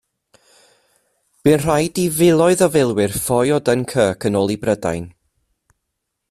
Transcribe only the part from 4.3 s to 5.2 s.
yn ôl i Brydain.